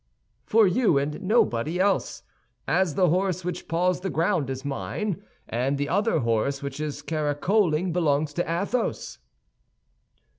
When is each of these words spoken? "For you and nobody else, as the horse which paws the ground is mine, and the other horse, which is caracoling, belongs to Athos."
"For 0.47 0.65
you 0.65 0.97
and 0.97 1.21
nobody 1.21 1.79
else, 1.79 2.23
as 2.67 2.95
the 2.95 3.09
horse 3.09 3.45
which 3.45 3.67
paws 3.67 3.99
the 3.99 4.09
ground 4.09 4.49
is 4.49 4.65
mine, 4.65 5.21
and 5.47 5.77
the 5.77 5.89
other 5.89 6.21
horse, 6.21 6.63
which 6.63 6.79
is 6.79 7.03
caracoling, 7.03 7.93
belongs 7.93 8.33
to 8.33 8.43
Athos." 8.51 9.19